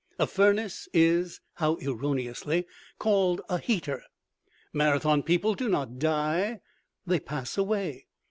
A 0.17 0.25
furnace 0.25 0.87
is 0.93 1.41
(how 1.57 1.75
erroneously!) 1.79 2.65
called 2.97 3.41
a 3.47 3.59
"heater." 3.59 4.01
Marathon 4.73 5.21
people 5.21 5.53
do 5.53 5.69
not 5.69 5.99
die 5.99 6.61
they 7.05 7.19
"pass 7.19 7.55
away." 7.55 8.07